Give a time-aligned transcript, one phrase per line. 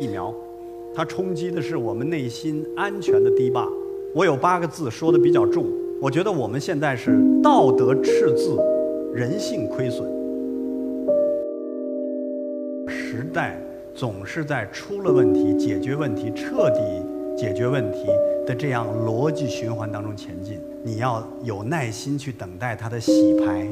[0.00, 0.34] 疫苗，
[0.92, 3.68] 它冲击的是我们内心安全的堤坝。
[4.12, 5.66] 我有八个字说的比较重，
[6.00, 8.56] 我觉得我们现在是道德赤字，
[9.14, 10.12] 人性亏损。
[12.88, 13.60] 时代
[13.94, 16.80] 总是在出了问题、解决问题、彻底
[17.36, 18.06] 解决问题
[18.44, 20.58] 的这样逻辑循环当中前进。
[20.82, 23.66] 你要有耐心去等待它的洗牌。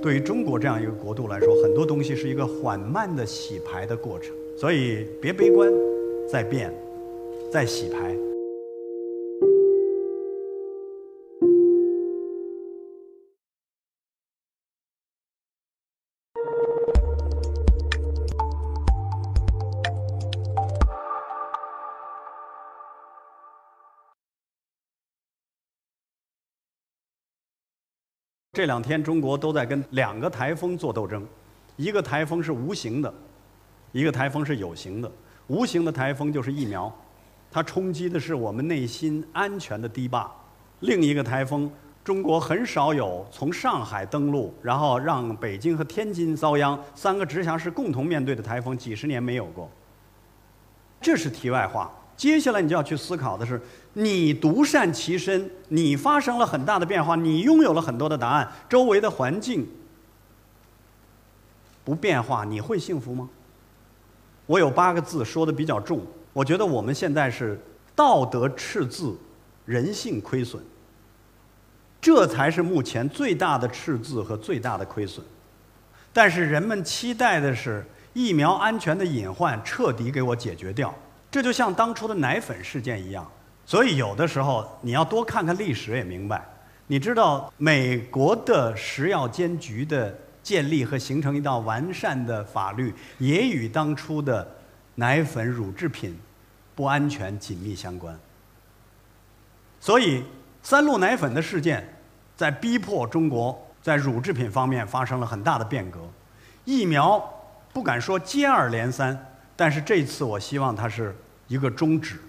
[0.00, 5.72] 对于中国这样一个国度来说，很多东西是一个缓慢的洗牌的过程，所以别悲观，
[6.30, 6.72] 在变，
[7.50, 8.27] 在洗牌。
[28.58, 31.24] 这两天中国都在跟两个台风做斗争，
[31.76, 33.14] 一个台风是无形的，
[33.92, 35.08] 一个台风是有形的。
[35.46, 36.92] 无形的台风就是疫苗，
[37.52, 40.28] 它冲击的是我们内心安全的堤坝。
[40.80, 41.70] 另一个台风，
[42.02, 49.70] 中国很少有从上海登陆，然后让北京和天津遭殃，三个直辖市共同面对的台风，几十年没有过。
[51.00, 51.88] 这是题外话。
[52.18, 53.58] 接下来你就要去思考的是，
[53.92, 59.64] 你独善其身，你发生了很大的变化，你拥有了很多的答案，周围的环境
[61.84, 63.30] 不变化，你会幸福吗？
[64.46, 67.56] 我有八个字说的比较重，我觉得我们现在是
[67.94, 69.16] 道德赤字，
[69.64, 70.60] 人性亏损，
[72.00, 75.24] 这才是目前最大的赤字和最大的亏损。
[76.12, 80.92] 但是人们期待的是疫苗安全的隐患彻底给我解决掉。
[81.30, 83.30] 这就像当初的奶粉事件一样，
[83.66, 86.42] 所以有的时候你要多看看历史也明白。
[86.86, 94.56] 你知道美国的食药监局的建立和形成一道完善的法律，也与当初的
[94.94, 96.18] 奶粉乳制品
[96.74, 98.18] 不安全紧密相关。
[99.78, 100.24] 所以
[100.62, 101.86] 三鹿奶粉的事件，
[102.34, 106.00] 在逼迫中国在乳制品方面发生了很大的变革。
[106.64, 107.22] 疫苗
[107.74, 109.26] 不敢说接二连三。
[109.58, 111.12] 但是这次，我希望它是
[111.48, 112.20] 一个终止。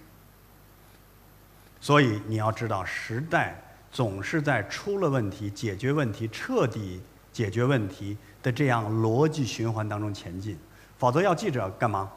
[1.79, 3.55] 所以你要知道，时代
[3.91, 6.99] 总是在出了问题、解决问题、彻底
[7.31, 10.57] 解决问题的这样逻辑循环当中前进。
[10.97, 12.09] 否则要记者干嘛？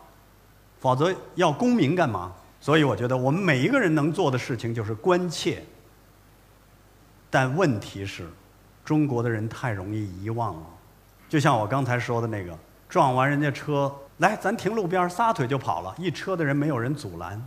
[0.80, 2.32] 否则要公民干嘛？
[2.58, 5.62] 所以我觉得，我们每一个人能做的事情就是关切。
[7.28, 8.26] 但问题是，
[8.82, 10.66] 中国的人太容易遗忘了。
[11.28, 12.58] 就像我刚才说的那个，
[12.88, 13.94] 撞完人家车。
[14.18, 17.42] 来，咱停路边撒腿就跑了，一车的人没有人阻拦。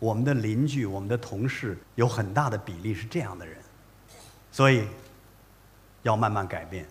[0.00, 3.56] 我们的邻居、我们的同事有很大的比例是这样的人，
[4.50, 4.86] 所以
[6.02, 6.86] 要慢慢改变。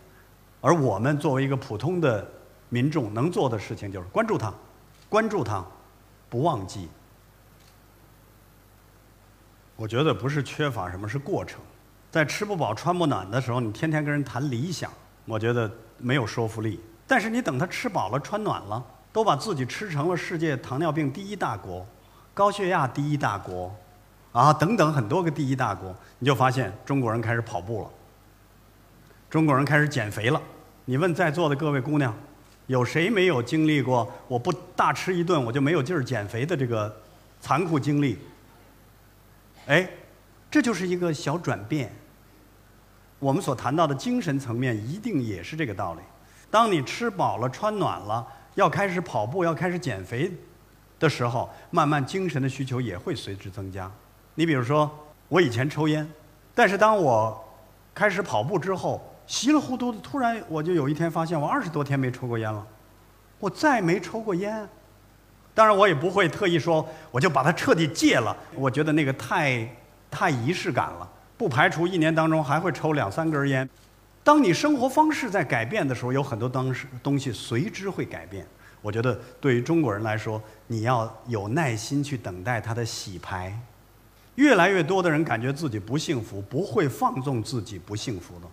[0.62, 2.26] 而我们作为一个普通的
[2.70, 4.53] 民众，能做的事情就是关注他，
[5.08, 5.66] 关注他，
[6.30, 6.90] 不忘记。
[9.76, 11.62] 我觉得不是缺乏什么，是过程。
[12.12, 14.92] 在吃不饱穿不暖的时候，你天天跟人谈理想，
[15.26, 16.80] 我觉得没有说服力。
[17.07, 21.84] 但是你等他吃饱了穿暖了，都把自己吃成了世界糖尿病第一大国、
[22.34, 23.73] 高血压第一大国，
[24.34, 27.90] 啊等等很多个第一大国，你就发现中国人开始跑步了，
[29.29, 30.41] 中国人开始减肥了。
[30.85, 32.13] 你问在座的各位姑娘，
[32.67, 36.94] 有谁没有经历过我不大吃一顿我就没有劲儿减肥的这个
[37.40, 38.19] 残酷经历？
[39.67, 39.90] 哎，
[40.51, 41.94] 这就是一个小转变。
[43.19, 46.01] 我们所谈到的精神层面一定也是这个道理。
[46.50, 48.25] 当你吃饱了、穿暖了，
[48.56, 50.31] 要开始跑步、要开始减肥
[51.00, 53.91] 的时候，慢慢精神的需求也会随之增加。
[54.35, 54.90] 你比如说，
[55.28, 56.08] 我以前抽烟，
[56.56, 57.44] 但是当我
[57.94, 62.66] 开始跑步之后，稀里糊涂的，突然我就有一天发现，我二十多天没抽过烟了，
[63.40, 64.68] 我再没抽过烟。
[65.53, 69.68] 当然，我也不会特意说我就把它彻底戒了，我觉得那个太
[70.09, 71.09] 太仪式感了。
[71.35, 73.68] 不排除一年当中还会抽两三根烟。
[74.28, 78.46] 当你生活方式在改变的时候，有很多当时东西随之会改变。
[78.82, 83.58] 我觉得对于中国人来说，你要有耐心去等待它的洗牌。
[84.35, 88.52] 越来越多的人感觉自己不幸福，不会放纵自己不幸福了。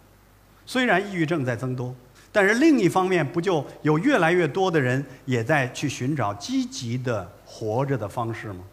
[0.64, 1.92] 虽然抑郁症在增多，
[2.30, 8.64] 但是另一方面，不就有越来越多的人也在去寻找积极的活着的方式吗？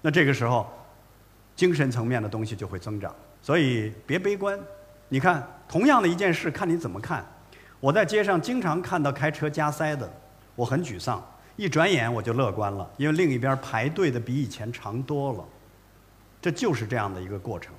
[0.00, 0.68] 那这个时候，
[1.54, 3.14] 精神层面的东西就会增长。
[3.40, 4.58] 所以别悲观。
[5.12, 7.22] 你看，同样的一件事，看你怎么看。
[7.80, 10.10] 我在街上经常看到开车加塞的，
[10.54, 11.22] 我很沮丧。
[11.54, 15.44] 一转眼我就乐观了，因为另一边排队的比以前长多了。
[16.40, 17.74] 这就是这样的一个过程。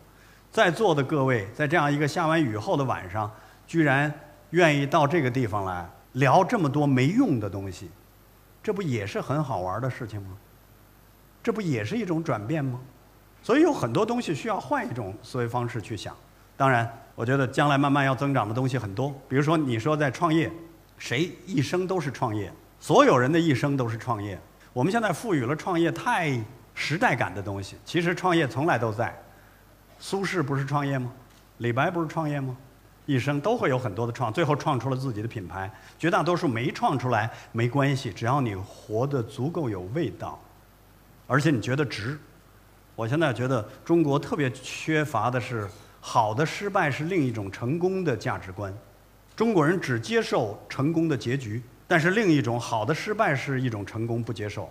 [0.51, 3.31] 在座的各位，在这样一个下完雨后的晚上，
[3.65, 4.13] 居然
[4.51, 7.89] 愿意到这个地方来，聊这么多没用的东西，
[8.61, 10.37] 这不也是很好玩的事情吗？
[11.41, 12.79] 这不也是一种转变吗？
[13.41, 16.15] 所以有很多东西需要换一种思维方式去想。
[16.55, 19.13] 当然，我觉得将来慢慢要增长的东西很多。
[19.27, 20.51] 比如说，你说在创业，
[20.97, 22.51] 谁一生都是创业？
[22.79, 24.39] 所有人的一生都是创业。
[24.71, 26.39] 我们现在赋予了创业太
[26.73, 29.13] 时代感的东西，其实创业从来都在。
[29.99, 31.11] 苏轼不是创业吗？
[31.59, 32.55] 李白不是创业吗？
[33.05, 35.71] 一生都会有很多的创，最后创出了自己的品牌。
[35.99, 40.39] 绝大多数没创出来没关系，只要你活得足够有味道，
[41.27, 42.17] 而且你觉得值。
[42.95, 45.67] 我现在觉得中国特别缺乏的是
[46.05, 48.77] 好的失败是另一种成功的价值观。
[49.37, 54.69] 中国人只接受成功的结局，但是另一种好的失败是一种成功不接受。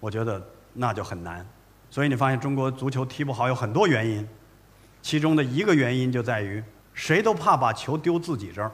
[0.00, 0.42] 我觉得
[0.72, 1.46] 那就很难。
[1.90, 4.26] 所以你发现中国足球踢不好有很多原因，
[5.02, 6.64] 其中的一个原因就在于。
[6.94, 8.72] 谁都怕把球丢自己这儿，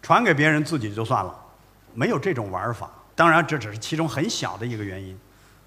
[0.00, 1.36] 传给别人自己就算了，
[1.94, 2.88] 没有这种玩法。
[3.16, 5.18] 当然，这只是其中很小的一个原因。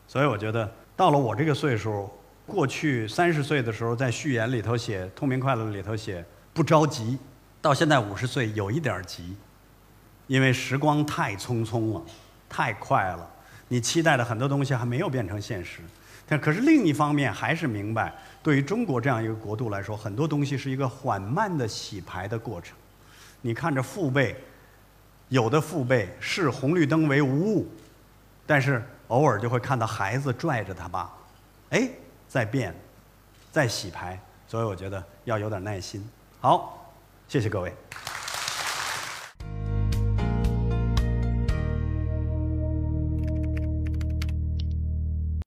[0.08, 2.10] 所以我觉得，到了我这个岁数，
[2.46, 6.24] 过去三十岁的时候在序言里头写“透明快乐”里头写
[6.54, 7.18] 不着急，
[7.62, 9.36] 到现在五十岁有一点急，
[10.28, 12.02] 因为时光太匆匆了，
[12.50, 13.30] 太快了。
[13.70, 15.80] 你期待的很多东西还没有变成现实。
[16.28, 22.76] 但可是另一方面，还是明白，对于中国这样一个国度来说，很多东西是一个缓慢的洗牌的过程。
[23.42, 24.36] 你看着父辈，
[25.30, 27.68] 有的父辈视红绿灯为无物，
[28.46, 31.12] 但是偶尔就会看到孩子拽着他爸，
[31.72, 31.90] 哎，
[32.34, 32.74] 在变，
[33.52, 34.20] 在洗牌。
[34.48, 36.04] 所以我觉得要有点耐心。
[36.42, 36.92] 好，
[37.28, 37.72] 谢谢各位。